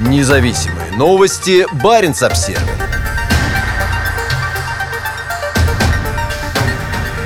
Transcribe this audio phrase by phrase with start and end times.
[0.00, 1.66] Независимые новости.
[1.82, 2.62] Барин обсерва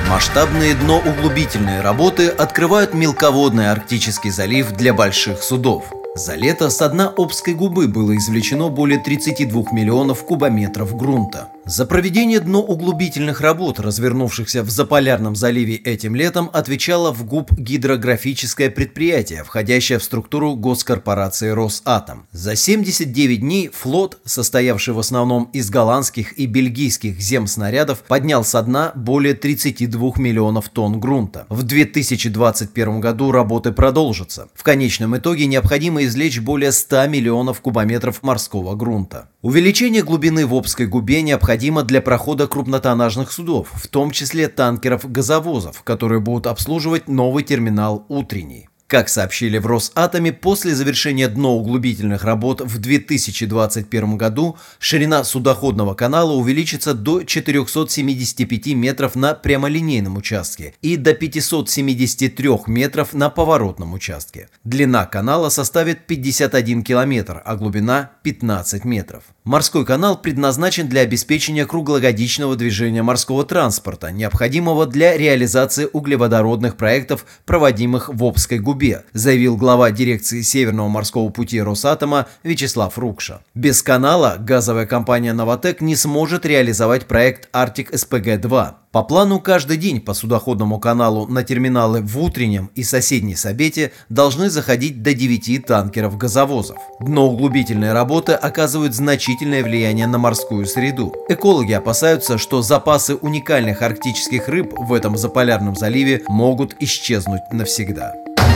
[0.09, 7.55] Масштабные дноуглубительные работы открывают мелководный Арктический залив для больших судов– за лето с дна Обской
[7.55, 11.49] губы было извлечено более 32 миллионов кубометров грунта.
[11.65, 19.45] За проведение дноуглубительных работ, развернувшихся в Заполярном заливе этим летом, отвечало в ГУП гидрографическое предприятие,
[19.45, 22.27] входящее в структуру госкорпорации «Росатом».
[22.33, 28.91] За 79 дней флот, состоявший в основном из голландских и бельгийских земснарядов, поднял со дна
[28.95, 31.45] более 32 миллионов тонн грунта.
[31.47, 34.49] В 2021 году работы продолжатся.
[34.53, 39.29] В конечном итоге необходимо извлечь более 100 миллионов кубометров морского грунта.
[39.41, 41.52] Увеличение глубины в Обской губе необходимо
[41.83, 48.69] для прохода крупнотоннажных судов, в том числе танкеров-газовозов, которые будут обслуживать новый терминал «Утренний».
[48.87, 56.93] Как сообщили в Росатоме, после завершения дноуглубительных работ в 2021 году ширина судоходного канала увеличится
[56.93, 64.49] до 475 метров на прямолинейном участке и до 573 метров на поворотном участке.
[64.63, 69.23] Длина канала составит 51 километр, а глубина 15 метров.
[69.43, 78.09] Морской канал предназначен для обеспечения круглогодичного движения морского транспорта, необходимого для реализации углеводородных проектов, проводимых
[78.09, 83.41] в Обской губе Кубе, заявил глава дирекции Северного морского пути Росатома Вячеслав Рукша.
[83.53, 88.71] Без канала газовая компания «Новотек» не сможет реализовать проект «Арктик СПГ-2».
[88.91, 94.49] По плану каждый день по судоходному каналу на терминалы в утреннем и соседней Сабете должны
[94.49, 96.77] заходить до 9 танкеров-газовозов.
[96.99, 101.13] Дноуглубительные работы оказывают значительное влияние на морскую среду.
[101.29, 108.13] Экологи опасаются, что запасы уникальных арктических рыб в этом заполярном заливе могут исчезнуть навсегда.